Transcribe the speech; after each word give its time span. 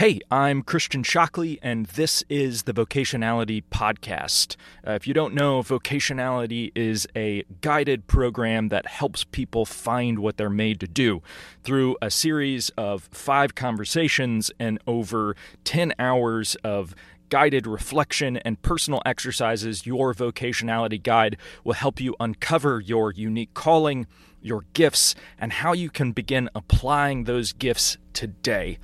Hey, 0.00 0.18
I'm 0.30 0.62
Christian 0.62 1.02
Shockley, 1.02 1.58
and 1.62 1.84
this 1.84 2.24
is 2.30 2.62
the 2.62 2.72
Vocationality 2.72 3.62
Podcast. 3.70 4.56
Uh, 4.82 4.92
if 4.92 5.06
you 5.06 5.12
don't 5.12 5.34
know, 5.34 5.60
Vocationality 5.62 6.72
is 6.74 7.06
a 7.14 7.44
guided 7.60 8.06
program 8.06 8.70
that 8.70 8.86
helps 8.86 9.24
people 9.24 9.66
find 9.66 10.20
what 10.20 10.38
they're 10.38 10.48
made 10.48 10.80
to 10.80 10.86
do 10.86 11.20
through 11.62 11.98
a 12.00 12.10
series 12.10 12.70
of 12.78 13.10
five 13.12 13.54
conversations 13.54 14.50
and 14.58 14.78
over 14.86 15.36
10 15.64 15.92
hours 15.98 16.54
of 16.64 16.94
guided 17.28 17.66
reflection 17.66 18.38
and 18.38 18.62
personal 18.62 19.02
exercises. 19.04 19.84
Your 19.84 20.14
Vocationality 20.14 21.02
Guide 21.02 21.36
will 21.62 21.74
help 21.74 22.00
you 22.00 22.16
uncover 22.18 22.80
your 22.80 23.12
unique 23.12 23.52
calling, 23.52 24.06
your 24.40 24.64
gifts, 24.72 25.14
and 25.38 25.52
how 25.52 25.74
you 25.74 25.90
can 25.90 26.12
begin 26.12 26.48
applying 26.54 27.24
those 27.24 27.52
gifts 27.52 27.98
today 28.14 28.78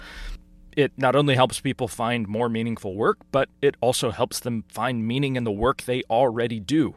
it 0.76 0.92
not 0.96 1.16
only 1.16 1.34
helps 1.34 1.58
people 1.58 1.88
find 1.88 2.28
more 2.28 2.48
meaningful 2.48 2.94
work, 2.94 3.18
but 3.32 3.48
it 3.62 3.76
also 3.80 4.10
helps 4.10 4.38
them 4.38 4.64
find 4.68 5.06
meaning 5.06 5.34
in 5.34 5.44
the 5.44 5.50
work 5.50 5.82
they 5.82 6.02
already 6.10 6.60
do. 6.60 6.94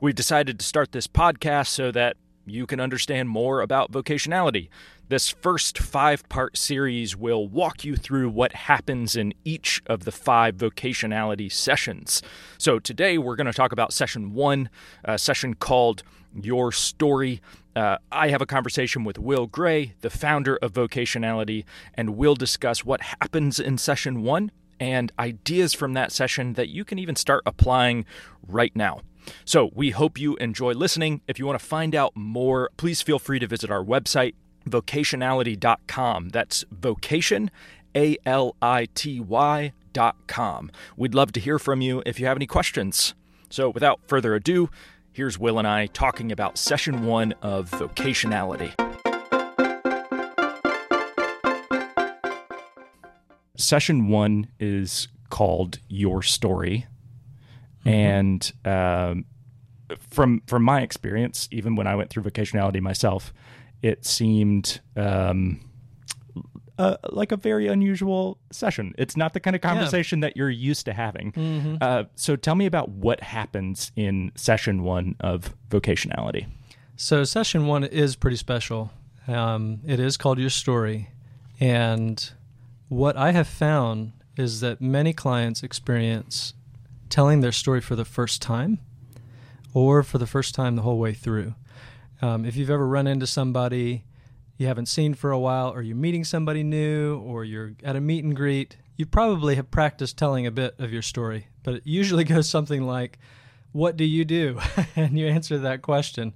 We've 0.00 0.14
decided 0.14 0.60
to 0.60 0.64
start 0.64 0.92
this 0.92 1.08
podcast 1.08 1.66
so 1.66 1.90
that 1.90 2.16
you 2.46 2.64
can 2.66 2.80
understand 2.80 3.28
more 3.28 3.60
about 3.60 3.90
vocationality. 3.90 4.68
This 5.08 5.30
first 5.30 5.78
five 5.78 6.28
part 6.28 6.58
series 6.58 7.16
will 7.16 7.48
walk 7.48 7.82
you 7.82 7.96
through 7.96 8.28
what 8.28 8.52
happens 8.52 9.16
in 9.16 9.32
each 9.42 9.80
of 9.86 10.04
the 10.04 10.12
five 10.12 10.56
vocationality 10.56 11.50
sessions. 11.50 12.20
So, 12.58 12.78
today 12.78 13.16
we're 13.16 13.34
going 13.34 13.46
to 13.46 13.54
talk 13.54 13.72
about 13.72 13.94
session 13.94 14.34
one, 14.34 14.68
a 15.02 15.18
session 15.18 15.54
called 15.54 16.02
Your 16.38 16.72
Story. 16.72 17.40
Uh, 17.74 17.96
I 18.12 18.28
have 18.28 18.42
a 18.42 18.46
conversation 18.46 19.02
with 19.02 19.18
Will 19.18 19.46
Gray, 19.46 19.94
the 20.02 20.10
founder 20.10 20.58
of 20.60 20.74
Vocationality, 20.74 21.64
and 21.94 22.18
we'll 22.18 22.34
discuss 22.34 22.84
what 22.84 23.00
happens 23.00 23.58
in 23.58 23.78
session 23.78 24.20
one 24.20 24.50
and 24.78 25.10
ideas 25.18 25.72
from 25.72 25.94
that 25.94 26.12
session 26.12 26.52
that 26.52 26.68
you 26.68 26.84
can 26.84 26.98
even 26.98 27.16
start 27.16 27.42
applying 27.46 28.04
right 28.46 28.76
now. 28.76 29.00
So, 29.46 29.70
we 29.74 29.88
hope 29.88 30.18
you 30.18 30.36
enjoy 30.36 30.74
listening. 30.74 31.22
If 31.26 31.38
you 31.38 31.46
want 31.46 31.58
to 31.58 31.64
find 31.64 31.94
out 31.94 32.14
more, 32.14 32.68
please 32.76 33.00
feel 33.00 33.18
free 33.18 33.38
to 33.38 33.46
visit 33.46 33.70
our 33.70 33.82
website, 33.82 34.34
vocationality.com. 34.70 36.28
That's 36.30 36.64
vocation, 36.70 37.50
A 37.94 38.16
L 38.24 38.56
I 38.60 38.86
T 38.94 39.20
Y.com. 39.20 40.70
We'd 40.96 41.14
love 41.14 41.32
to 41.32 41.40
hear 41.40 41.58
from 41.58 41.80
you 41.80 42.02
if 42.06 42.20
you 42.20 42.26
have 42.26 42.36
any 42.36 42.46
questions. 42.46 43.14
So, 43.50 43.70
without 43.70 44.00
further 44.06 44.34
ado, 44.34 44.68
Here's 45.18 45.36
Will 45.36 45.58
and 45.58 45.66
I 45.66 45.86
talking 45.86 46.30
about 46.30 46.56
session 46.56 47.04
one 47.04 47.32
of 47.42 47.72
vocationality. 47.72 48.72
Session 53.56 54.06
one 54.06 54.46
is 54.60 55.08
called 55.28 55.80
Your 55.88 56.22
Story. 56.22 56.86
Mm-hmm. 57.80 57.88
And 57.88 58.52
um, 58.64 59.24
from 60.08 60.42
from 60.46 60.62
my 60.62 60.82
experience, 60.82 61.48
even 61.50 61.74
when 61.74 61.88
I 61.88 61.96
went 61.96 62.10
through 62.10 62.22
vocationality 62.22 62.80
myself, 62.80 63.32
it 63.82 64.04
seemed 64.04 64.80
um, 64.96 65.60
uh, 66.78 66.96
like 67.10 67.32
a 67.32 67.36
very 67.36 67.66
unusual 67.66 68.38
session. 68.52 68.94
It's 68.96 69.16
not 69.16 69.34
the 69.34 69.40
kind 69.40 69.56
of 69.56 69.62
conversation 69.62 70.20
yeah. 70.20 70.28
that 70.28 70.36
you're 70.36 70.50
used 70.50 70.84
to 70.86 70.92
having. 70.92 71.32
Mm-hmm. 71.32 71.76
Uh, 71.80 72.04
so 72.14 72.36
tell 72.36 72.54
me 72.54 72.66
about 72.66 72.88
what 72.88 73.20
happens 73.20 73.90
in 73.96 74.32
session 74.36 74.82
one 74.84 75.16
of 75.20 75.54
vocationality. 75.70 76.46
So 76.96 77.24
session 77.24 77.66
one 77.66 77.84
is 77.84 78.16
pretty 78.16 78.36
special. 78.36 78.90
Um, 79.26 79.80
it 79.86 80.00
is 80.00 80.16
called 80.16 80.38
your 80.38 80.50
story, 80.50 81.10
and 81.60 82.30
what 82.88 83.16
I 83.16 83.32
have 83.32 83.46
found 83.46 84.12
is 84.36 84.60
that 84.60 84.80
many 84.80 85.12
clients 85.12 85.62
experience 85.62 86.54
telling 87.10 87.40
their 87.40 87.52
story 87.52 87.80
for 87.80 87.96
the 87.96 88.04
first 88.04 88.40
time, 88.40 88.78
or 89.74 90.02
for 90.02 90.18
the 90.18 90.26
first 90.26 90.54
time 90.54 90.76
the 90.76 90.82
whole 90.82 90.98
way 90.98 91.12
through. 91.12 91.54
Um, 92.20 92.44
if 92.44 92.56
you've 92.56 92.70
ever 92.70 92.86
run 92.86 93.06
into 93.06 93.26
somebody 93.26 94.04
you 94.58 94.66
haven't 94.66 94.86
seen 94.86 95.14
for 95.14 95.30
a 95.30 95.38
while, 95.38 95.70
or 95.70 95.82
you're 95.82 95.96
meeting 95.96 96.24
somebody 96.24 96.64
new, 96.64 97.18
or 97.20 97.44
you're 97.44 97.72
at 97.84 97.94
a 97.94 98.00
meet 98.00 98.24
and 98.24 98.34
greet, 98.34 98.76
you 98.96 99.06
probably 99.06 99.54
have 99.54 99.70
practiced 99.70 100.18
telling 100.18 100.46
a 100.46 100.50
bit 100.50 100.74
of 100.80 100.92
your 100.92 101.02
story. 101.02 101.46
But 101.62 101.76
it 101.76 101.82
usually 101.84 102.24
goes 102.34 102.50
something 102.50 102.82
like, 102.82 103.18
What 103.72 103.96
do 103.96 104.04
you 104.04 104.24
do? 104.24 104.58
and 104.96 105.16
you 105.16 105.28
answer 105.28 105.58
that 105.58 105.82
question. 105.82 106.34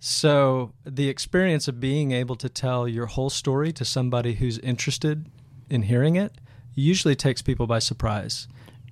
So, 0.00 0.72
the 0.84 1.08
experience 1.08 1.66
of 1.66 1.80
being 1.80 2.12
able 2.12 2.36
to 2.36 2.48
tell 2.48 2.86
your 2.86 3.06
whole 3.06 3.30
story 3.30 3.72
to 3.72 3.84
somebody 3.84 4.34
who's 4.34 4.58
interested 4.60 5.26
in 5.68 5.82
hearing 5.82 6.14
it 6.14 6.38
usually 6.76 7.16
takes 7.16 7.42
people 7.42 7.66
by 7.66 7.80
surprise. 7.80 8.46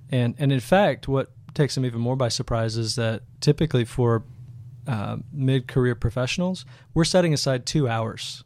And, 0.09 0.35
and 0.37 0.51
in 0.51 0.59
fact, 0.59 1.07
what 1.07 1.31
takes 1.53 1.75
them 1.75 1.85
even 1.85 2.01
more 2.01 2.17
by 2.17 2.27
surprise 2.27 2.75
is 2.75 2.97
that 2.97 3.23
typically 3.39 3.85
for 3.85 4.25
uh, 4.87 5.17
mid 5.31 5.67
career 5.67 5.95
professionals, 5.95 6.65
we're 6.93 7.03
setting 7.03 7.33
aside 7.33 7.65
two 7.65 7.87
hours 7.87 8.43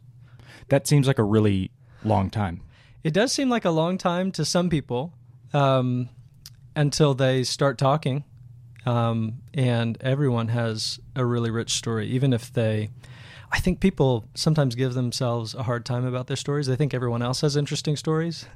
that 0.72 0.86
seems 0.86 1.06
like 1.06 1.18
a 1.18 1.22
really 1.22 1.70
long 2.02 2.30
time. 2.30 2.62
It 3.04 3.12
does 3.12 3.30
seem 3.32 3.50
like 3.50 3.64
a 3.64 3.70
long 3.70 3.98
time 3.98 4.32
to 4.32 4.44
some 4.44 4.70
people 4.70 5.12
um, 5.52 6.08
until 6.74 7.14
they 7.14 7.44
start 7.44 7.76
talking. 7.76 8.24
Um, 8.86 9.42
and 9.54 9.98
everyone 10.00 10.48
has 10.48 10.98
a 11.14 11.24
really 11.24 11.50
rich 11.50 11.74
story, 11.74 12.08
even 12.08 12.32
if 12.32 12.52
they. 12.52 12.88
I 13.52 13.58
think 13.58 13.80
people 13.80 14.24
sometimes 14.34 14.74
give 14.74 14.94
themselves 14.94 15.54
a 15.54 15.64
hard 15.64 15.84
time 15.84 16.06
about 16.06 16.26
their 16.26 16.38
stories. 16.38 16.66
They 16.68 16.76
think 16.76 16.94
everyone 16.94 17.20
else 17.20 17.42
has 17.42 17.54
interesting 17.54 17.96
stories. 17.96 18.46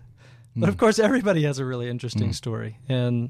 But 0.56 0.70
of 0.70 0.76
hmm. 0.76 0.78
course, 0.78 0.98
everybody 0.98 1.42
has 1.42 1.58
a 1.58 1.66
really 1.66 1.90
interesting 1.90 2.30
mm. 2.30 2.34
story. 2.34 2.78
And 2.88 3.28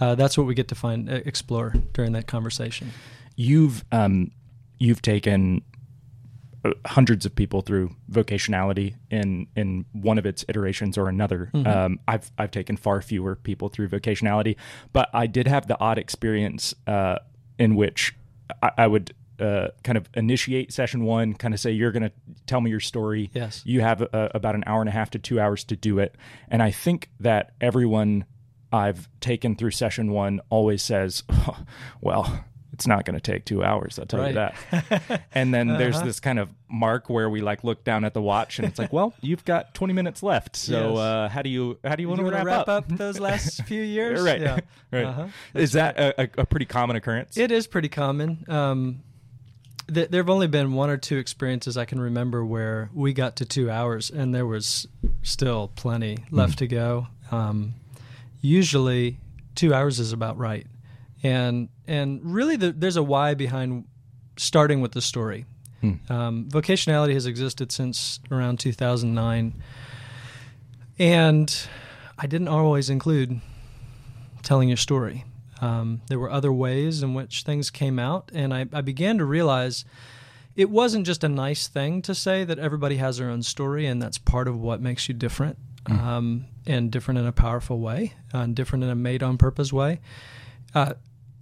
uh, 0.00 0.14
that's 0.14 0.38
what 0.38 0.46
we 0.46 0.54
get 0.54 0.68
to 0.68 0.74
find, 0.74 1.06
explore 1.10 1.74
during 1.92 2.12
that 2.12 2.26
conversation. 2.26 2.92
You've, 3.36 3.84
um, 3.92 4.32
you've 4.78 5.02
taken 5.02 5.62
uh, 6.64 6.72
hundreds 6.86 7.24
of 7.24 7.34
people 7.34 7.60
through 7.60 7.94
vocationality 8.10 8.94
in 9.10 9.46
in 9.54 9.84
one 9.92 10.18
of 10.18 10.26
its 10.26 10.44
iterations 10.48 10.98
or 10.98 11.08
another. 11.08 11.50
Mm-hmm. 11.54 11.66
Um, 11.66 12.00
I've 12.08 12.32
I've 12.38 12.50
taken 12.50 12.76
far 12.76 13.00
fewer 13.02 13.36
people 13.36 13.68
through 13.68 13.88
vocationality, 13.88 14.56
but 14.92 15.10
I 15.12 15.26
did 15.26 15.46
have 15.46 15.68
the 15.68 15.78
odd 15.78 15.98
experience 15.98 16.74
uh, 16.86 17.18
in 17.58 17.76
which 17.76 18.14
I, 18.62 18.70
I 18.78 18.86
would 18.86 19.14
uh, 19.40 19.68
kind 19.84 19.98
of 19.98 20.08
initiate 20.14 20.72
session 20.72 21.04
one, 21.04 21.34
kind 21.34 21.54
of 21.54 21.60
say, 21.60 21.70
You're 21.70 21.92
going 21.92 22.04
to 22.04 22.12
tell 22.46 22.60
me 22.60 22.70
your 22.70 22.80
story. 22.80 23.30
Yes. 23.34 23.62
You 23.64 23.80
have 23.80 24.02
uh, 24.02 24.28
about 24.34 24.54
an 24.54 24.64
hour 24.66 24.80
and 24.80 24.88
a 24.88 24.92
half 24.92 25.10
to 25.10 25.18
two 25.18 25.40
hours 25.40 25.64
to 25.64 25.76
do 25.76 25.98
it. 25.98 26.14
And 26.48 26.62
I 26.62 26.70
think 26.70 27.10
that 27.20 27.52
everyone 27.60 28.24
I've 28.72 29.08
taken 29.20 29.54
through 29.54 29.72
session 29.72 30.10
one 30.10 30.40
always 30.50 30.82
says, 30.82 31.22
oh, 31.30 31.58
Well, 32.00 32.44
it's 32.76 32.86
not 32.86 33.06
going 33.06 33.18
to 33.18 33.22
take 33.22 33.46
two 33.46 33.64
hours. 33.64 33.98
I'll 33.98 34.04
tell 34.04 34.20
right. 34.20 34.28
you 34.28 34.34
that. 34.34 35.22
and 35.32 35.54
then 35.54 35.70
uh-huh. 35.70 35.78
there's 35.78 36.02
this 36.02 36.20
kind 36.20 36.38
of 36.38 36.50
mark 36.68 37.08
where 37.08 37.30
we 37.30 37.40
like 37.40 37.64
look 37.64 37.84
down 37.84 38.04
at 38.04 38.12
the 38.12 38.20
watch 38.20 38.58
and 38.58 38.68
it's 38.68 38.78
like, 38.78 38.92
well, 38.92 39.14
you've 39.22 39.46
got 39.46 39.72
20 39.72 39.94
minutes 39.94 40.22
left. 40.22 40.56
So 40.56 40.90
yes. 40.90 40.98
uh, 40.98 41.28
how 41.32 41.40
do 41.40 41.48
you 41.48 41.78
how 41.82 41.96
do 41.96 42.02
you 42.02 42.08
want 42.10 42.20
to 42.20 42.30
wrap, 42.30 42.44
wrap 42.44 42.68
up? 42.68 42.68
up? 42.68 42.98
those 42.98 43.18
last 43.18 43.62
few 43.66 43.80
years? 43.80 44.20
right. 44.20 44.42
Yeah. 44.42 44.60
right. 44.92 45.04
Uh-huh. 45.06 45.26
Is 45.54 45.72
that 45.72 45.98
a, 45.98 46.28
a, 46.36 46.44
pretty 46.44 46.66
common 46.66 46.96
occurrence? 46.96 47.38
It 47.38 47.50
is 47.50 47.66
pretty 47.66 47.88
common. 47.88 48.44
Um, 48.46 49.00
th- 49.90 50.10
there 50.10 50.20
have 50.20 50.28
only 50.28 50.46
been 50.46 50.74
one 50.74 50.90
or 50.90 50.98
two 50.98 51.16
experiences 51.16 51.78
I 51.78 51.86
can 51.86 51.98
remember 51.98 52.44
where 52.44 52.90
we 52.92 53.14
got 53.14 53.36
to 53.36 53.46
two 53.46 53.70
hours 53.70 54.10
and 54.10 54.34
there 54.34 54.46
was 54.46 54.86
still 55.22 55.72
plenty 55.76 56.18
left 56.30 56.56
mm. 56.56 56.58
to 56.58 56.66
go. 56.66 57.06
Um, 57.30 57.72
usually, 58.42 59.18
two 59.54 59.72
hours 59.72 59.98
is 59.98 60.12
about 60.12 60.36
right 60.36 60.66
and 61.22 61.68
and 61.86 62.20
really 62.24 62.56
the, 62.56 62.72
there's 62.72 62.96
a 62.96 63.02
why 63.02 63.34
behind 63.34 63.84
starting 64.36 64.80
with 64.80 64.92
the 64.92 65.02
story. 65.02 65.46
Hmm. 65.80 65.94
Um, 66.08 66.48
vocationality 66.48 67.14
has 67.14 67.26
existed 67.26 67.70
since 67.72 68.20
around 68.30 68.60
2009, 68.60 69.54
and 70.98 71.68
I 72.18 72.26
didn't 72.26 72.48
always 72.48 72.90
include 72.90 73.40
telling 74.42 74.68
your 74.68 74.76
story. 74.76 75.24
Um, 75.60 76.02
there 76.08 76.18
were 76.18 76.30
other 76.30 76.52
ways 76.52 77.02
in 77.02 77.14
which 77.14 77.42
things 77.42 77.70
came 77.70 77.98
out, 77.98 78.30
and 78.34 78.52
I, 78.52 78.66
I 78.72 78.80
began 78.80 79.18
to 79.18 79.24
realize 79.24 79.84
it 80.54 80.70
wasn't 80.70 81.06
just 81.06 81.24
a 81.24 81.28
nice 81.28 81.68
thing 81.68 82.02
to 82.02 82.14
say 82.14 82.44
that 82.44 82.58
everybody 82.58 82.96
has 82.96 83.18
their 83.18 83.28
own 83.28 83.42
story, 83.42 83.86
and 83.86 84.00
that's 84.00 84.18
part 84.18 84.48
of 84.48 84.58
what 84.58 84.80
makes 84.80 85.08
you 85.08 85.14
different, 85.14 85.58
mm. 85.84 85.98
um, 85.98 86.46
and 86.66 86.90
different 86.90 87.18
in 87.18 87.26
a 87.26 87.32
powerful 87.32 87.78
way, 87.80 88.14
and 88.32 88.54
different 88.54 88.84
in 88.84 88.90
a 88.90 88.94
made 88.94 89.22
on 89.22 89.36
purpose 89.36 89.72
way. 89.72 90.00
Uh, 90.76 90.92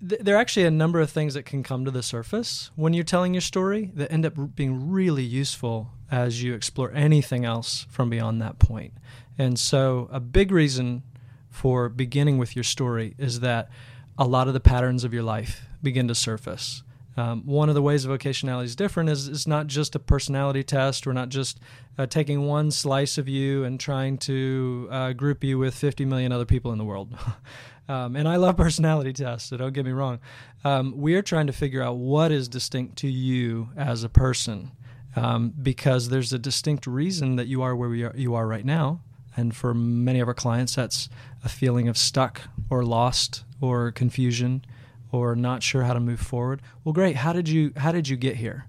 th- 0.09 0.21
there 0.21 0.37
are 0.37 0.39
actually 0.39 0.65
a 0.65 0.71
number 0.71 1.01
of 1.01 1.11
things 1.11 1.35
that 1.35 1.45
can 1.45 1.65
come 1.65 1.85
to 1.85 1.91
the 1.91 2.05
surface 2.05 2.71
when 2.77 2.95
you're 2.95 3.03
telling 3.03 3.35
your 3.35 3.41
story 3.41 3.91
that 3.95 4.13
end 4.13 4.25
up 4.25 4.55
being 4.55 4.89
really 4.89 5.25
useful 5.25 5.91
as 6.09 6.41
you 6.41 6.55
explore 6.55 6.93
anything 6.95 7.45
else 7.45 7.85
from 7.91 8.09
beyond 8.09 8.41
that 8.41 8.61
point. 8.61 8.93
And 9.37 9.59
so, 9.59 10.09
a 10.13 10.21
big 10.21 10.53
reason 10.53 11.03
for 11.51 11.89
beginning 11.89 12.39
with 12.39 12.55
your 12.55 12.63
story 12.63 13.17
is 13.19 13.41
that 13.41 13.69
a 14.17 14.25
lot 14.25 14.47
of 14.47 14.55
the 14.55 14.61
patterns 14.61 15.03
of 15.03 15.13
your 15.13 15.25
life 15.25 15.67
begin 15.83 16.07
to 16.07 16.15
surface. 16.15 16.85
Um, 17.17 17.45
one 17.45 17.69
of 17.69 17.75
the 17.75 17.83
ways 17.83 18.07
vocationality 18.07 18.65
is 18.65 18.77
different 18.77 19.09
is 19.09 19.29
it's 19.29 19.47
not 19.47 19.67
just 19.67 19.97
a 19.97 19.99
personality 19.99 20.63
test. 20.63 21.07
We're 21.07 21.13
not 21.13 21.29
just 21.29 21.59
uh, 21.97 22.07
taking 22.07 22.47
one 22.47 22.71
slice 22.71 23.19
of 23.19 23.29
you 23.29 23.65
and 23.65 23.79
trying 23.79 24.19
to 24.19 24.89
uh, 24.91 25.13
group 25.13 25.43
you 25.43 25.59
with 25.59 25.75
50 25.75 26.05
million 26.05 26.31
other 26.31 26.45
people 26.45 26.71
in 26.73 26.79
the 26.79 26.85
world. 26.85 27.17
um, 27.89 28.17
and 28.17 28.29
I 28.29 28.37
love 28.37 28.57
personality 28.59 29.13
tests, 29.13 29.49
so 29.49 29.57
don't 29.57 29.73
get 29.73 29.85
me 29.85 29.93
wrong. 29.93 30.21
Um, 30.65 30.95
we 30.97 31.15
are 31.15 31.23
trying 31.23 31.47
to 31.47 31.53
figure 31.53 31.83
out 31.83 31.97
what 31.97 32.33
is 32.33 32.49
distinct 32.49 32.97
to 32.99 33.09
you 33.09 33.69
as 33.77 34.05
a 34.05 34.09
person 34.09 34.73
um, 35.17 35.53
because 35.63 36.09
there's 36.09 36.33
a 36.33 36.39
distinct 36.39 36.87
reason 36.87 37.37
that 37.37 37.47
you 37.47 37.63
are 37.63 37.77
where 37.77 37.89
are, 37.89 38.15
you 38.17 38.35
are 38.35 38.47
right 38.47 38.65
now. 38.65 39.01
And 39.37 39.55
for 39.55 39.75
many 39.75 40.21
of 40.21 40.29
our 40.29 40.35
clients, 40.35 40.77
that's 40.77 41.09
a 41.45 41.49
feeling 41.49 41.89
of 41.89 41.99
stuck 41.99 42.43
or 42.71 42.85
lost 42.85 43.45
or 43.61 43.91
confusion 43.91 44.65
or 45.11 45.35
not 45.37 45.63
sure 45.63 45.83
how 45.83 45.95
to 45.95 46.01
move 46.01 46.21
forward. 46.21 46.63
Well, 46.83 46.93
great. 46.93 47.17
How 47.17 47.33
did 47.33 47.49
you 47.49 47.73
how 47.77 47.93
did 47.93 48.09
you 48.09 48.17
get 48.17 48.37
here? 48.37 48.67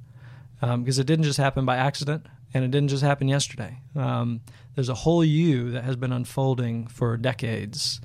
Because 0.60 0.98
um, 0.98 1.02
it 1.02 1.06
didn't 1.06 1.24
just 1.24 1.38
happen 1.38 1.66
by 1.66 1.78
accident, 1.78 2.26
and 2.54 2.64
it 2.64 2.72
didn't 2.72 2.90
just 2.90 3.04
happen 3.04 3.28
yesterday. 3.28 3.80
Um, 3.96 4.42
there's 4.74 4.90
a 4.90 4.94
whole 4.94 5.24
you 5.24 5.72
that 5.72 5.84
has 5.84 5.96
been 5.96 6.12
unfolding 6.12 6.88
for 6.88 7.18
decades. 7.18 8.02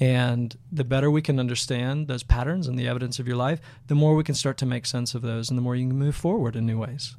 And 0.00 0.56
the 0.72 0.82
better 0.82 1.10
we 1.10 1.20
can 1.20 1.38
understand 1.38 2.08
those 2.08 2.22
patterns 2.22 2.66
and 2.66 2.78
the 2.78 2.88
evidence 2.88 3.18
of 3.18 3.28
your 3.28 3.36
life, 3.36 3.60
the 3.86 3.94
more 3.94 4.16
we 4.16 4.24
can 4.24 4.34
start 4.34 4.56
to 4.58 4.66
make 4.66 4.86
sense 4.86 5.14
of 5.14 5.20
those, 5.20 5.50
and 5.50 5.58
the 5.58 5.62
more 5.62 5.76
you 5.76 5.86
can 5.86 5.98
move 5.98 6.16
forward 6.16 6.56
in 6.56 6.64
new 6.64 6.78
ways. 6.78 7.14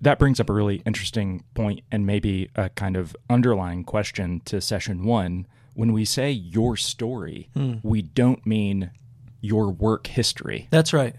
That 0.00 0.18
brings 0.20 0.38
up 0.38 0.48
a 0.48 0.52
really 0.52 0.82
interesting 0.86 1.44
point 1.54 1.80
and 1.90 2.06
maybe 2.06 2.48
a 2.54 2.70
kind 2.70 2.96
of 2.96 3.16
underlying 3.28 3.82
question 3.82 4.40
to 4.46 4.60
session 4.60 5.04
one. 5.04 5.48
When 5.74 5.92
we 5.92 6.04
say 6.04 6.30
your 6.30 6.76
story, 6.76 7.50
mm. 7.56 7.80
we 7.82 8.02
don't 8.02 8.46
mean 8.46 8.92
your 9.40 9.70
work 9.70 10.06
history. 10.06 10.68
That's 10.70 10.92
right. 10.92 11.16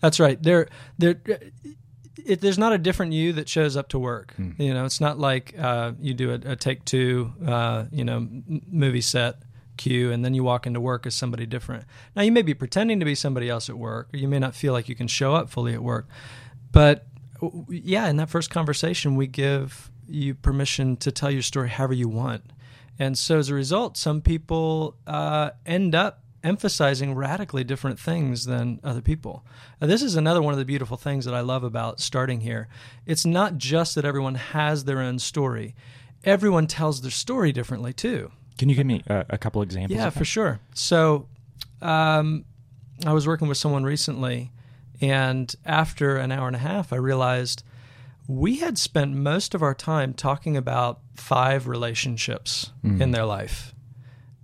That's 0.00 0.18
right. 0.18 0.42
There, 0.42 0.68
there. 0.98 1.20
It, 2.26 2.40
there's 2.40 2.58
not 2.58 2.72
a 2.72 2.78
different 2.78 3.12
you 3.12 3.32
that 3.34 3.48
shows 3.48 3.76
up 3.76 3.88
to 3.90 3.98
work. 3.98 4.34
Mm. 4.38 4.58
You 4.58 4.74
know, 4.74 4.84
it's 4.84 5.00
not 5.00 5.18
like 5.18 5.54
uh, 5.58 5.92
you 6.00 6.14
do 6.14 6.30
a, 6.30 6.52
a 6.52 6.56
take 6.56 6.84
two, 6.84 7.32
uh, 7.46 7.84
you 7.90 8.04
know, 8.04 8.16
m- 8.16 8.62
movie 8.70 9.00
set 9.00 9.36
cue, 9.76 10.12
and 10.12 10.24
then 10.24 10.34
you 10.34 10.44
walk 10.44 10.66
into 10.66 10.80
work 10.80 11.06
as 11.06 11.14
somebody 11.14 11.46
different. 11.46 11.84
Now, 12.14 12.22
you 12.22 12.32
may 12.32 12.42
be 12.42 12.54
pretending 12.54 13.00
to 13.00 13.04
be 13.04 13.14
somebody 13.14 13.48
else 13.48 13.68
at 13.68 13.78
work, 13.78 14.08
or 14.12 14.16
you 14.16 14.28
may 14.28 14.38
not 14.38 14.54
feel 14.54 14.72
like 14.72 14.88
you 14.88 14.94
can 14.94 15.08
show 15.08 15.34
up 15.34 15.50
fully 15.50 15.74
at 15.74 15.82
work. 15.82 16.08
But 16.72 17.06
yeah, 17.68 18.08
in 18.08 18.16
that 18.16 18.30
first 18.30 18.50
conversation, 18.50 19.16
we 19.16 19.26
give 19.26 19.90
you 20.08 20.34
permission 20.34 20.96
to 20.98 21.10
tell 21.10 21.30
your 21.30 21.42
story 21.42 21.68
however 21.68 21.94
you 21.94 22.08
want. 22.08 22.44
And 22.98 23.18
so 23.18 23.38
as 23.38 23.48
a 23.48 23.54
result, 23.54 23.96
some 23.96 24.20
people 24.20 24.96
uh, 25.06 25.50
end 25.66 25.94
up 25.94 26.20
emphasizing 26.44 27.14
radically 27.14 27.64
different 27.64 27.98
things 27.98 28.44
than 28.44 28.78
other 28.84 29.00
people. 29.00 29.44
Now, 29.80 29.86
this 29.86 30.02
is 30.02 30.14
another 30.14 30.42
one 30.42 30.52
of 30.52 30.58
the 30.58 30.64
beautiful 30.64 30.96
things 30.96 31.24
that 31.24 31.34
I 31.34 31.40
love 31.40 31.64
about 31.64 32.00
starting 32.00 32.40
here. 32.40 32.68
It's 33.06 33.24
not 33.24 33.56
just 33.56 33.94
that 33.94 34.04
everyone 34.04 34.34
has 34.34 34.84
their 34.84 35.00
own 35.00 35.18
story, 35.18 35.74
everyone 36.22 36.66
tells 36.66 37.00
their 37.00 37.10
story 37.10 37.50
differently 37.50 37.92
too. 37.92 38.30
Can 38.58 38.68
you 38.68 38.74
give 38.74 38.86
me 38.86 39.02
a, 39.06 39.26
a 39.30 39.38
couple 39.38 39.62
examples? 39.62 39.98
Yeah, 39.98 40.10
for 40.10 40.24
sure. 40.24 40.60
So, 40.74 41.26
um, 41.82 42.44
I 43.04 43.12
was 43.12 43.26
working 43.26 43.48
with 43.48 43.58
someone 43.58 43.84
recently, 43.84 44.52
and 45.00 45.54
after 45.64 46.16
an 46.16 46.30
hour 46.30 46.46
and 46.46 46.56
a 46.56 46.60
half, 46.60 46.92
I 46.92 46.96
realized 46.96 47.64
we 48.28 48.56
had 48.56 48.78
spent 48.78 49.14
most 49.14 49.54
of 49.54 49.62
our 49.62 49.74
time 49.74 50.14
talking 50.14 50.56
about 50.56 51.00
five 51.14 51.66
relationships 51.66 52.70
mm. 52.84 53.00
in 53.00 53.10
their 53.10 53.24
life 53.24 53.74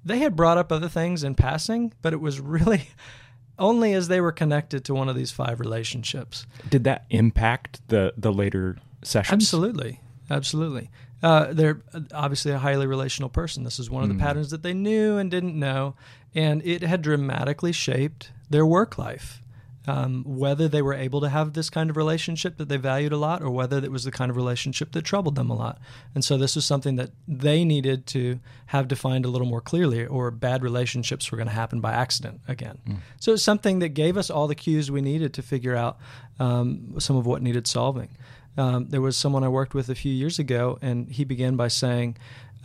they 0.04 0.18
had 0.18 0.36
brought 0.36 0.58
up 0.58 0.72
other 0.72 0.88
things 0.88 1.22
in 1.22 1.34
passing, 1.34 1.92
but 2.02 2.12
it 2.12 2.20
was 2.20 2.40
really 2.40 2.88
only 3.58 3.92
as 3.92 4.08
they 4.08 4.20
were 4.20 4.32
connected 4.32 4.84
to 4.86 4.94
one 4.94 5.08
of 5.08 5.16
these 5.16 5.30
five 5.30 5.60
relationships. 5.60 6.46
Did 6.68 6.84
that 6.84 7.04
impact 7.10 7.80
the 7.88 8.14
the 8.16 8.32
later 8.32 8.78
sessions? 9.02 9.42
Absolutely, 9.42 10.00
absolutely. 10.30 10.90
Uh, 11.22 11.52
they're 11.52 11.82
obviously 12.14 12.52
a 12.52 12.58
highly 12.58 12.86
relational 12.86 13.28
person. 13.28 13.64
This 13.64 13.78
is 13.78 13.90
one 13.90 14.02
of 14.02 14.08
the 14.08 14.14
mm. 14.14 14.20
patterns 14.20 14.50
that 14.50 14.62
they 14.62 14.72
knew 14.72 15.18
and 15.18 15.30
didn't 15.30 15.58
know, 15.58 15.94
and 16.34 16.64
it 16.64 16.82
had 16.82 17.02
dramatically 17.02 17.72
shaped 17.72 18.30
their 18.48 18.64
work 18.64 18.96
life 18.96 19.40
um, 19.86 20.24
whether 20.26 20.68
they 20.68 20.82
were 20.82 20.94
able 20.94 21.20
to 21.20 21.28
have 21.28 21.52
this 21.52 21.70
kind 21.70 21.90
of 21.90 21.96
relationship 21.96 22.58
that 22.58 22.68
they 22.68 22.76
valued 22.76 23.12
a 23.12 23.16
lot 23.16 23.42
or 23.42 23.50
whether 23.50 23.78
it 23.78 23.90
was 23.90 24.04
the 24.04 24.10
kind 24.10 24.30
of 24.30 24.36
relationship 24.36 24.92
that 24.92 25.02
troubled 25.02 25.36
them 25.36 25.50
a 25.50 25.54
lot. 25.54 25.78
And 26.14 26.24
so 26.24 26.36
this 26.36 26.54
was 26.54 26.64
something 26.64 26.96
that 26.96 27.10
they 27.26 27.64
needed 27.64 28.06
to 28.08 28.40
have 28.66 28.88
defined 28.88 29.24
a 29.24 29.28
little 29.28 29.46
more 29.46 29.60
clearly, 29.60 30.06
or 30.06 30.30
bad 30.30 30.62
relationships 30.62 31.30
were 31.30 31.36
going 31.36 31.48
to 31.48 31.54
happen 31.54 31.80
by 31.80 31.92
accident 31.92 32.40
again. 32.46 32.78
Mm. 32.86 32.96
So 33.18 33.32
it's 33.32 33.42
something 33.42 33.78
that 33.78 33.90
gave 33.90 34.16
us 34.16 34.30
all 34.30 34.46
the 34.46 34.54
cues 34.54 34.90
we 34.90 35.00
needed 35.00 35.34
to 35.34 35.42
figure 35.42 35.74
out 35.74 35.98
um, 36.38 36.94
some 36.98 37.16
of 37.16 37.26
what 37.26 37.42
needed 37.42 37.66
solving. 37.66 38.16
Um, 38.60 38.88
there 38.88 39.00
was 39.00 39.16
someone 39.16 39.44
I 39.44 39.48
worked 39.48 39.74
with 39.74 39.88
a 39.88 39.94
few 39.94 40.12
years 40.12 40.38
ago, 40.38 40.78
and 40.82 41.08
he 41.08 41.24
began 41.24 41.56
by 41.56 41.68
saying, 41.68 42.16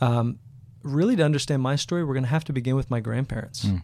um, 0.01 0.39
Really, 0.83 1.15
to 1.15 1.23
understand 1.23 1.63
my 1.63 1.75
story, 1.75 2.03
we're 2.03 2.13
going 2.13 2.25
to 2.25 2.29
have 2.29 2.43
to 2.43 2.53
begin 2.53 2.75
with 2.75 2.91
my 2.91 2.99
grandparents. 2.99 3.65
Mm 3.65 3.81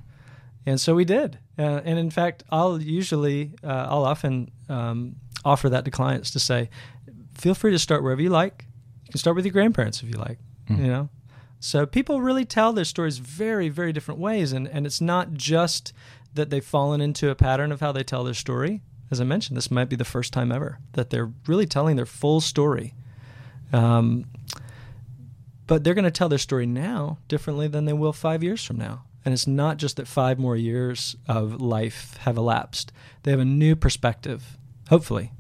and 0.66 0.80
so 0.80 0.96
we 0.96 1.06
did. 1.06 1.40
Uh, 1.58 1.82
and 1.84 1.98
in 1.98 2.10
fact, 2.10 2.44
I'll 2.52 2.82
usually, 2.82 3.54
uh, 3.64 3.88
I'll 3.90 4.06
often 4.06 4.52
um, 4.70 5.16
offer 5.44 5.70
that 5.70 5.86
to 5.86 5.92
clients 5.92 6.32
to 6.32 6.40
say, 6.40 6.70
feel 7.34 7.56
free 7.56 7.72
to 7.72 7.80
start 7.80 8.04
wherever 8.04 8.22
you 8.22 8.30
like. 8.30 8.66
You 9.06 9.12
can 9.12 9.20
start 9.20 9.36
with 9.36 9.46
your 9.46 9.54
grandparents 9.54 10.04
if 10.04 10.10
you 10.10 10.20
like. 10.20 10.38
Mm. 10.70 10.78
You 10.78 10.88
know, 10.88 11.10
so 11.60 11.86
people 11.86 12.22
really 12.22 12.46
tell 12.46 12.74
their 12.74 12.86
stories 12.86 13.18
very, 13.18 13.70
very 13.70 13.92
different 13.92 14.20
ways, 14.20 14.54
and 14.54 14.68
and 14.68 14.86
it's 14.86 15.02
not 15.02 15.34
just 15.34 15.94
that 16.34 16.50
they've 16.50 16.64
fallen 16.64 17.02
into 17.02 17.30
a 17.30 17.36
pattern 17.36 17.72
of 17.72 17.82
how 17.82 17.92
they 17.92 18.04
tell 18.04 18.24
their 18.24 18.34
story. 18.34 18.82
As 19.12 19.20
I 19.20 19.26
mentioned, 19.26 19.58
this 19.58 19.70
might 19.70 19.90
be 19.90 19.98
the 19.98 20.06
first 20.06 20.32
time 20.32 20.52
ever 20.52 20.80
that 20.94 21.10
they're 21.10 21.32
really 21.46 21.66
telling 21.66 21.98
their 21.98 22.06
full 22.06 22.40
story. 22.40 22.96
Um, 23.74 24.26
but 25.68 25.84
they're 25.84 25.94
going 25.94 26.06
to 26.06 26.12
tell 26.12 26.30
their 26.30 26.38
story 26.38 26.66
now 26.66 27.18
differently 27.28 27.68
than 27.68 27.86
they 27.86 27.94
will 27.94 28.14
five 28.14 28.42
years 28.42 28.64
from 28.64 28.78
now. 28.78 29.04
And 29.24 29.34
it's 29.34 29.48
not 29.48 29.78
just 29.78 29.98
that 29.98 30.08
five 30.08 30.40
more 30.40 30.56
years 30.56 31.16
of 31.28 31.62
life 31.62 32.18
have 32.22 32.38
elapsed, 32.38 32.92
they 33.24 33.32
have 33.32 33.40
a 33.40 33.46
new 33.46 33.76
perspective, 33.76 34.58
hopefully, 34.90 35.32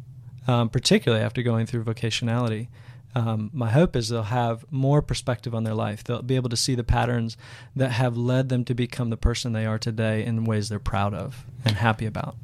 um, 0.47 0.69
particularly 0.69 1.23
after 1.23 1.41
going 1.41 1.65
through 1.65 1.83
vocationality. 1.83 2.67
Um, 3.15 3.49
my 3.51 3.69
hope 3.71 3.95
is 3.95 4.09
they'll 4.09 4.23
have 4.23 4.65
more 4.71 5.01
perspective 5.01 5.53
on 5.53 5.63
their 5.63 5.73
life. 5.73 6.03
They'll 6.03 6.21
be 6.21 6.35
able 6.35 6.49
to 6.49 6.57
see 6.57 6.75
the 6.75 6.83
patterns 6.83 7.35
that 7.75 7.91
have 7.91 8.15
led 8.15 8.49
them 8.49 8.63
to 8.65 8.73
become 8.73 9.09
the 9.09 9.17
person 9.17 9.51
they 9.51 9.65
are 9.65 9.79
today 9.79 10.23
in 10.23 10.45
ways 10.45 10.69
they're 10.69 10.79
proud 10.79 11.13
of 11.13 11.45
and 11.65 11.75
happy 11.75 12.05
about. 12.05 12.35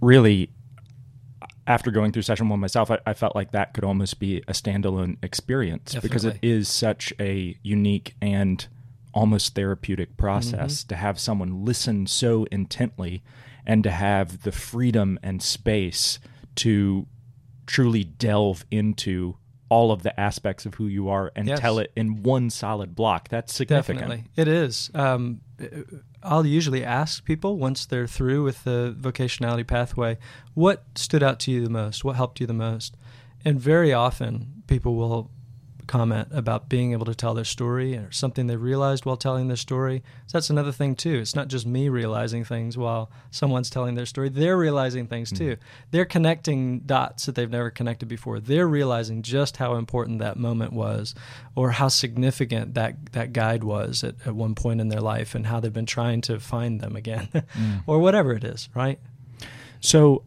Really, 0.00 0.50
after 1.66 1.90
going 1.90 2.12
through 2.12 2.22
session 2.22 2.48
one 2.48 2.60
myself, 2.60 2.90
I, 2.90 2.98
I, 3.06 3.14
felt 3.14 3.34
like 3.34 3.52
that 3.52 3.74
could 3.74 3.84
almost 3.84 4.18
be 4.18 4.38
a 4.48 4.52
standalone 4.52 5.16
experience 5.22 5.92
Definitely. 5.92 6.08
because 6.08 6.24
it 6.24 6.38
is 6.42 6.68
such 6.68 7.12
a 7.20 7.56
unique 7.62 8.14
and 8.20 8.66
almost 9.14 9.54
therapeutic 9.54 10.16
process 10.16 10.80
mm-hmm. 10.80 10.88
to 10.88 10.96
have 10.96 11.18
someone 11.18 11.64
listen 11.64 12.06
so 12.06 12.46
intently 12.50 13.22
and 13.66 13.84
to 13.84 13.90
have 13.90 14.42
the 14.42 14.52
freedom 14.52 15.18
and 15.22 15.42
space 15.42 16.18
to 16.54 17.06
truly 17.66 18.04
delve 18.04 18.64
into 18.70 19.36
all 19.68 19.90
of 19.90 20.02
the 20.02 20.18
aspects 20.20 20.66
of 20.66 20.74
who 20.74 20.86
you 20.86 21.08
are 21.08 21.32
and 21.34 21.48
yes. 21.48 21.58
tell 21.58 21.78
it 21.78 21.90
in 21.96 22.22
one 22.22 22.50
solid 22.50 22.94
block. 22.94 23.28
That's 23.28 23.54
significant. 23.54 24.00
Definitely. 24.00 24.30
It 24.36 24.48
is. 24.48 24.90
Um, 24.94 25.40
I'll 26.22 26.46
usually 26.46 26.84
ask 26.84 27.24
people 27.24 27.56
once 27.56 27.86
they're 27.86 28.06
through 28.06 28.44
with 28.44 28.64
the 28.64 28.96
vocationality 28.98 29.66
pathway, 29.66 30.18
what 30.54 30.84
stood 30.94 31.22
out 31.22 31.40
to 31.40 31.50
you 31.50 31.62
the 31.62 31.70
most? 31.70 32.04
What 32.04 32.16
helped 32.16 32.40
you 32.40 32.46
the 32.46 32.52
most? 32.52 32.96
And 33.44 33.60
very 33.60 33.92
often 33.92 34.62
people 34.66 34.94
will 34.94 35.30
comment 35.86 36.28
about 36.30 36.68
being 36.68 36.92
able 36.92 37.04
to 37.04 37.14
tell 37.14 37.34
their 37.34 37.44
story 37.44 37.96
or 37.96 38.10
something 38.10 38.46
they 38.46 38.56
realized 38.56 39.04
while 39.04 39.16
telling 39.16 39.48
their 39.48 39.56
story. 39.56 40.02
So 40.26 40.38
that's 40.38 40.50
another 40.50 40.72
thing 40.72 40.94
too. 40.94 41.18
It's 41.18 41.34
not 41.34 41.48
just 41.48 41.66
me 41.66 41.88
realizing 41.88 42.44
things 42.44 42.78
while 42.78 43.10
someone's 43.30 43.70
telling 43.70 43.94
their 43.94 44.06
story. 44.06 44.28
They're 44.28 44.56
realizing 44.56 45.06
things 45.06 45.30
hmm. 45.30 45.36
too. 45.36 45.56
Mm. 45.56 45.58
They're 45.90 46.04
connecting 46.04 46.80
dots 46.80 47.26
that 47.26 47.34
they've 47.34 47.50
never 47.50 47.70
connected 47.70 48.08
before. 48.08 48.40
They're 48.40 48.68
realizing 48.68 49.22
just 49.22 49.56
how 49.56 49.74
important 49.74 50.18
that 50.20 50.36
moment 50.36 50.72
was 50.72 51.14
or 51.54 51.72
how 51.72 51.88
significant 51.88 52.74
that 52.74 53.12
that 53.12 53.32
guide 53.32 53.64
was 53.64 54.04
at, 54.04 54.14
at 54.26 54.34
one 54.34 54.54
point 54.54 54.80
in 54.80 54.88
their 54.88 55.00
life 55.00 55.34
and 55.34 55.46
how 55.46 55.60
they've 55.60 55.72
been 55.72 55.86
trying 55.86 56.20
to 56.22 56.40
find 56.40 56.80
them 56.80 56.96
again 56.96 57.28
mm. 57.34 57.82
or 57.86 57.98
whatever 57.98 58.32
it 58.32 58.44
is, 58.44 58.68
right? 58.74 58.98
So 59.80 60.22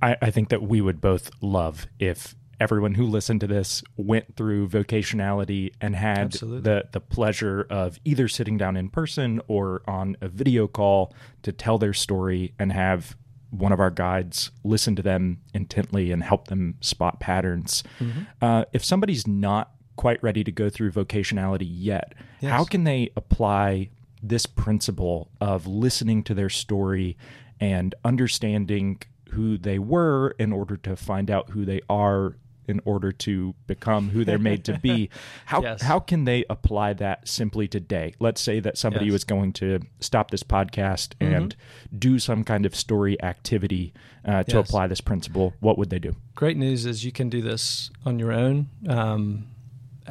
I, 0.00 0.16
I 0.22 0.30
think 0.30 0.50
that 0.50 0.62
we 0.62 0.80
would 0.80 1.00
both 1.00 1.30
love 1.40 1.86
if 1.98 2.34
everyone 2.60 2.94
who 2.94 3.06
listened 3.06 3.40
to 3.40 3.46
this 3.46 3.82
went 3.96 4.36
through 4.36 4.68
vocationality 4.68 5.72
and 5.80 5.94
had 5.94 6.18
Absolutely. 6.18 6.60
the 6.60 6.88
the 6.92 7.00
pleasure 7.00 7.66
of 7.70 7.98
either 8.04 8.28
sitting 8.28 8.56
down 8.56 8.76
in 8.76 8.88
person 8.88 9.40
or 9.48 9.82
on 9.86 10.16
a 10.20 10.28
video 10.28 10.66
call 10.66 11.14
to 11.42 11.52
tell 11.52 11.78
their 11.78 11.92
story 11.92 12.54
and 12.58 12.72
have 12.72 13.16
one 13.50 13.72
of 13.72 13.80
our 13.80 13.90
guides 13.90 14.50
listen 14.64 14.96
to 14.96 15.02
them 15.02 15.38
intently 15.54 16.10
and 16.10 16.22
help 16.22 16.48
them 16.48 16.76
spot 16.80 17.20
patterns. 17.20 17.82
Mm-hmm. 18.00 18.22
Uh, 18.42 18.64
if 18.72 18.84
somebody's 18.84 19.26
not 19.26 19.72
quite 19.96 20.22
ready 20.22 20.44
to 20.44 20.52
go 20.52 20.68
through 20.68 20.92
vocationality 20.92 21.66
yet, 21.68 22.14
yes. 22.40 22.52
how 22.52 22.64
can 22.64 22.84
they 22.84 23.10
apply 23.16 23.88
this 24.22 24.46
principle 24.46 25.30
of 25.40 25.66
listening 25.66 26.22
to 26.24 26.34
their 26.34 26.50
story 26.50 27.16
and 27.60 27.94
understanding 28.04 29.00
who 29.30 29.56
they 29.56 29.78
were 29.78 30.34
in 30.38 30.52
order 30.52 30.76
to 30.76 30.96
find 30.96 31.30
out 31.30 31.50
who 31.50 31.64
they 31.64 31.80
are 31.88 32.36
in 32.68 32.80
order 32.84 33.12
to 33.12 33.54
become 33.66 34.10
who 34.10 34.24
they're 34.24 34.38
made 34.38 34.64
to 34.64 34.78
be. 34.78 35.08
How 35.46 35.62
Yes. 35.62 35.82
how 35.82 35.98
can 36.00 36.24
they 36.24 36.44
apply 36.50 36.92
that 36.94 37.26
simply 37.28 37.68
today? 37.68 38.14
Let's 38.20 38.40
say 38.40 38.60
that 38.60 38.76
somebody 38.78 39.06
Yes. 39.06 39.12
was 39.12 39.24
going 39.24 39.52
to 39.54 39.80
stop 40.00 40.30
this 40.30 40.42
podcast 40.42 41.12
and 41.20 41.54
do 41.96 42.18
some 42.18 42.44
kind 42.44 42.66
of 42.66 42.74
story 42.74 43.20
activity 43.22 43.92
uh, 44.24 44.42
to 44.44 44.56
Yes. 44.56 44.68
apply 44.68 44.86
this 44.88 45.00
principle. 45.00 45.54
What 45.60 45.78
would 45.78 45.90
they 45.90 45.98
do? 45.98 46.16
Great 46.34 46.56
news 46.56 46.84
is 46.86 47.04
you 47.04 47.12
can 47.12 47.28
do 47.28 47.40
this 47.42 47.90
on 48.04 48.18
your 48.18 48.32
own. 48.32 48.68
Um, 48.88 49.46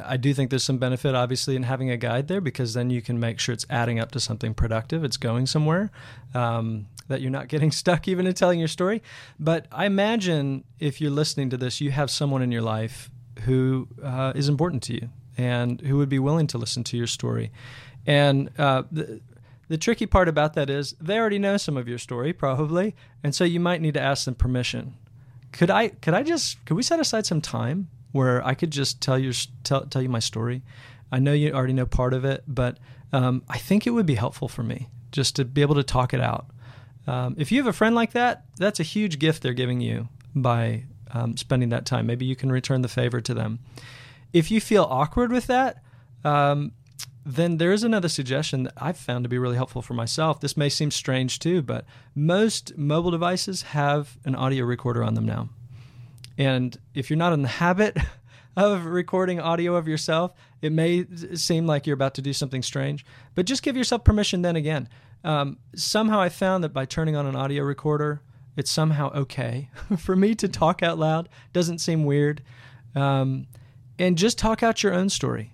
I 0.04 0.16
do 0.16 0.34
think 0.34 0.50
there's 0.50 0.64
some 0.64 0.78
benefit, 0.78 1.14
obviously, 1.14 1.56
in 1.56 1.64
having 1.64 1.90
a 1.90 1.96
guide 1.96 2.28
there 2.28 2.40
because 2.40 2.74
then 2.74 2.90
you 2.90 3.02
can 3.02 3.18
make 3.18 3.38
sure 3.38 3.52
it's 3.52 3.66
adding 3.70 3.98
up 3.98 4.12
to 4.12 4.20
something 4.20 4.54
productive. 4.54 5.04
It's 5.04 5.16
going 5.16 5.46
somewhere. 5.46 5.90
Um, 6.34 6.86
that 7.08 7.20
you're 7.20 7.30
not 7.30 7.48
getting 7.54 7.70
stuck 7.70 8.08
even 8.08 8.26
in 8.26 8.34
telling 8.34 8.58
your 8.58 8.68
story. 8.68 9.02
But 9.38 9.66
I 9.70 9.86
imagine 9.86 10.64
if 10.78 11.00
you're 11.00 11.10
listening 11.10 11.50
to 11.50 11.56
this, 11.56 11.80
you 11.80 11.90
have 11.90 12.10
someone 12.10 12.42
in 12.42 12.52
your 12.52 12.62
life 12.62 13.10
who 13.44 13.88
uh, 14.02 14.32
is 14.34 14.48
important 14.48 14.82
to 14.84 14.94
you 14.94 15.10
and 15.36 15.80
who 15.82 15.98
would 15.98 16.08
be 16.08 16.18
willing 16.18 16.46
to 16.48 16.58
listen 16.58 16.82
to 16.84 16.96
your 16.96 17.06
story. 17.06 17.52
And 18.06 18.50
uh, 18.58 18.84
the, 18.90 19.20
the 19.68 19.76
tricky 19.76 20.06
part 20.06 20.28
about 20.28 20.54
that 20.54 20.70
is 20.70 20.94
they 21.00 21.18
already 21.18 21.38
know 21.38 21.56
some 21.56 21.76
of 21.76 21.88
your 21.88 21.98
story, 21.98 22.32
probably, 22.32 22.94
and 23.22 23.34
so 23.34 23.44
you 23.44 23.60
might 23.60 23.80
need 23.80 23.94
to 23.94 24.00
ask 24.00 24.24
them 24.24 24.34
permission. 24.34 24.94
Could 25.52 25.70
I? 25.70 25.88
Could 25.88 26.14
I 26.14 26.22
just? 26.22 26.64
Could 26.66 26.76
we 26.76 26.82
set 26.82 27.00
aside 27.00 27.26
some 27.26 27.40
time 27.40 27.88
where 28.16 28.44
I 28.44 28.54
could 28.54 28.70
just 28.70 29.00
tell 29.00 29.18
your 29.18 29.32
tell 29.62 29.86
tell 29.86 30.02
you 30.02 30.08
my 30.08 30.18
story? 30.18 30.62
I 31.12 31.18
know 31.20 31.32
you 31.32 31.52
already 31.52 31.72
know 31.72 31.86
part 31.86 32.12
of 32.14 32.24
it, 32.24 32.42
but 32.48 32.78
um, 33.12 33.44
I 33.48 33.58
think 33.58 33.86
it 33.86 33.90
would 33.90 34.06
be 34.06 34.16
helpful 34.16 34.48
for 34.48 34.62
me 34.62 34.88
just 35.12 35.36
to 35.36 35.44
be 35.44 35.62
able 35.62 35.76
to 35.76 35.84
talk 35.84 36.12
it 36.12 36.20
out. 36.20 36.46
Um, 37.06 37.36
if 37.38 37.52
you 37.52 37.58
have 37.58 37.68
a 37.68 37.72
friend 37.72 37.94
like 37.94 38.12
that, 38.12 38.44
that's 38.58 38.80
a 38.80 38.82
huge 38.82 39.18
gift 39.18 39.42
they're 39.42 39.52
giving 39.52 39.80
you 39.80 40.08
by 40.34 40.84
um, 41.12 41.36
spending 41.36 41.68
that 41.68 41.86
time. 41.86 42.06
Maybe 42.06 42.26
you 42.26 42.34
can 42.34 42.50
return 42.50 42.82
the 42.82 42.88
favor 42.88 43.20
to 43.20 43.34
them. 43.34 43.60
If 44.32 44.50
you 44.50 44.60
feel 44.60 44.84
awkward 44.84 45.30
with 45.30 45.46
that, 45.46 45.82
um, 46.24 46.72
then 47.24 47.56
there 47.56 47.72
is 47.72 47.82
another 47.82 48.08
suggestion 48.08 48.64
that 48.64 48.74
I've 48.76 48.96
found 48.96 49.24
to 49.24 49.28
be 49.28 49.38
really 49.38 49.56
helpful 49.56 49.82
for 49.82 49.94
myself. 49.94 50.40
This 50.40 50.56
may 50.56 50.68
seem 50.68 50.90
strange 50.90 51.38
too, 51.38 51.62
but 51.62 51.84
most 52.14 52.76
mobile 52.76 53.10
devices 53.10 53.62
have 53.62 54.16
an 54.24 54.34
audio 54.34 54.64
recorder 54.64 55.02
on 55.02 55.14
them 55.14 55.26
now. 55.26 55.48
And 56.38 56.76
if 56.94 57.10
you're 57.10 57.16
not 57.16 57.32
in 57.32 57.42
the 57.42 57.48
habit 57.48 57.96
of 58.56 58.86
recording 58.86 59.40
audio 59.40 59.76
of 59.76 59.88
yourself, 59.88 60.32
it 60.62 60.72
may 60.72 61.06
seem 61.34 61.66
like 61.66 61.86
you're 61.86 61.94
about 61.94 62.14
to 62.14 62.22
do 62.22 62.32
something 62.32 62.62
strange. 62.62 63.04
But 63.34 63.46
just 63.46 63.62
give 63.62 63.76
yourself 63.76 64.04
permission 64.04 64.42
then 64.42 64.56
again. 64.56 64.88
Um, 65.24 65.58
somehow 65.74 66.20
I 66.20 66.28
found 66.28 66.64
that 66.64 66.72
by 66.72 66.84
turning 66.84 67.16
on 67.16 67.26
an 67.26 67.36
audio 67.36 67.64
recorder, 67.64 68.22
it's 68.56 68.70
somehow 68.70 69.10
okay 69.12 69.70
for 69.98 70.16
me 70.16 70.34
to 70.36 70.48
talk 70.48 70.82
out 70.82 70.98
loud. 70.98 71.28
Doesn't 71.52 71.78
seem 71.78 72.04
weird. 72.04 72.42
Um, 72.94 73.46
and 73.98 74.16
just 74.16 74.38
talk 74.38 74.62
out 74.62 74.82
your 74.82 74.94
own 74.94 75.08
story 75.08 75.52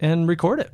and 0.00 0.28
record 0.28 0.60
it. 0.60 0.72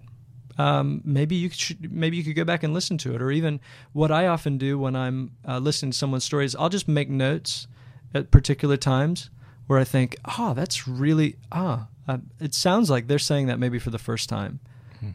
Um, 0.59 1.01
maybe 1.05 1.35
you 1.35 1.49
should, 1.49 1.93
maybe 1.93 2.17
you 2.17 2.25
could 2.25 2.37
go 2.37 2.45
back 2.45 2.63
and 2.63 2.75
listen 2.75 2.99
to 2.99 3.15
it, 3.15 3.23
or 3.23 3.31
even 3.31 3.61
what 3.93 4.11
I 4.11 4.27
often 4.27 4.59
do 4.59 4.79
when 4.79 4.95
I'm 4.95 5.33
uh, 5.49 5.59
listening 5.59 5.93
to 5.93 5.99
someone's 5.99 6.25
stories, 6.25 6.55
I'll 6.55 6.69
just 6.69 6.89
make 6.89 7.09
notes 7.09 7.67
at 8.15 8.31
particular 8.31 8.77
times 8.77 9.31
where 9.67 9.79
I 9.79 9.85
think, 9.85 10.17
oh, 10.39 10.55
that's 10.55 10.87
really 10.89 11.37
ah, 11.51 11.87
uh, 12.09 12.19
it 12.41 12.55
sounds 12.55 12.91
like 12.91 13.07
they're 13.07 13.19
saying 13.19 13.47
that 13.47 13.59
maybe 13.59 13.79
for 13.79 13.91
the 13.91 13.99
first 13.99 14.29
time, 14.29 14.61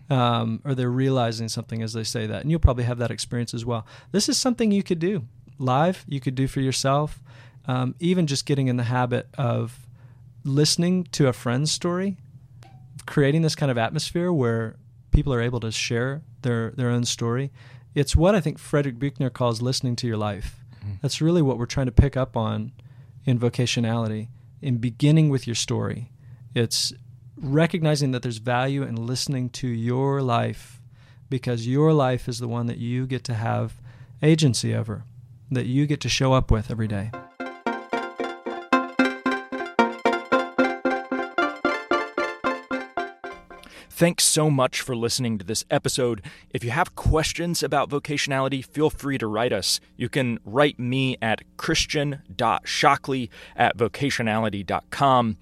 um, 0.09 0.61
or 0.63 0.73
they're 0.75 0.89
realizing 0.89 1.49
something 1.49 1.81
as 1.81 1.93
they 1.93 2.03
say 2.03 2.27
that, 2.27 2.41
and 2.41 2.51
you'll 2.51 2.59
probably 2.59 2.85
have 2.85 2.97
that 2.99 3.11
experience 3.11 3.53
as 3.53 3.65
well. 3.65 3.85
This 4.11 4.29
is 4.29 4.37
something 4.37 4.71
you 4.71 4.83
could 4.83 4.99
do 4.99 5.23
live, 5.59 6.05
you 6.07 6.19
could 6.19 6.35
do 6.35 6.47
for 6.47 6.61
yourself, 6.61 7.21
um, 7.67 7.95
even 7.99 8.27
just 8.27 8.45
getting 8.45 8.67
in 8.67 8.77
the 8.77 8.83
habit 8.83 9.27
of 9.37 9.87
listening 10.43 11.03
to 11.11 11.27
a 11.27 11.33
friend's 11.33 11.71
story, 11.71 12.17
creating 13.05 13.41
this 13.41 13.55
kind 13.55 13.71
of 13.71 13.77
atmosphere 13.77 14.31
where 14.31 14.75
people 15.11 15.33
are 15.33 15.41
able 15.41 15.59
to 15.59 15.71
share 15.71 16.21
their 16.41 16.71
their 16.71 16.89
own 16.89 17.03
story. 17.05 17.51
It's 17.95 18.15
what 18.15 18.35
I 18.35 18.39
think 18.41 18.59
Frederick 18.59 18.99
Buechner 18.99 19.29
calls 19.29 19.61
listening 19.61 19.95
to 19.97 20.07
your 20.07 20.17
life. 20.17 20.63
That's 21.01 21.21
really 21.21 21.41
what 21.41 21.57
we're 21.57 21.65
trying 21.65 21.87
to 21.87 21.91
pick 21.91 22.15
up 22.15 22.37
on 22.37 22.71
in 23.25 23.37
vocationality, 23.39 24.27
in 24.61 24.77
beginning 24.77 25.29
with 25.29 25.47
your 25.47 25.55
story. 25.55 26.11
It's 26.55 26.93
recognizing 27.35 28.11
that 28.11 28.23
there's 28.23 28.37
value 28.37 28.83
in 28.83 28.95
listening 28.95 29.49
to 29.51 29.67
your 29.67 30.21
life 30.21 30.81
because 31.29 31.67
your 31.67 31.93
life 31.93 32.27
is 32.27 32.39
the 32.39 32.47
one 32.47 32.67
that 32.67 32.77
you 32.77 33.05
get 33.05 33.23
to 33.25 33.33
have 33.33 33.75
agency 34.23 34.73
over, 34.73 35.03
that 35.51 35.65
you 35.65 35.85
get 35.85 36.01
to 36.01 36.09
show 36.09 36.33
up 36.33 36.49
with 36.49 36.71
every 36.71 36.87
day. 36.87 37.11
Thanks 43.97 44.25
so 44.25 44.51
much 44.51 44.81
for 44.81 44.95
listening 44.95 45.39
to 45.39 45.43
this 45.43 45.65
episode. 45.71 46.21
If 46.51 46.63
you 46.63 46.69
have 46.69 46.93
questions 46.93 47.63
about 47.63 47.89
vocationality, 47.89 48.63
feel 48.63 48.91
free 48.91 49.17
to 49.17 49.25
write 49.25 49.51
us. 49.51 49.79
You 49.95 50.07
can 50.07 50.37
write 50.45 50.77
me 50.77 51.17
at 51.19 51.41
christian.shockley 51.57 53.31
at 53.55 53.75
vocationality.com, 53.75 55.37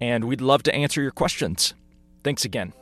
and 0.00 0.24
we'd 0.28 0.40
love 0.40 0.62
to 0.62 0.72
answer 0.72 1.02
your 1.02 1.10
questions. 1.10 1.74
Thanks 2.22 2.44
again. 2.44 2.72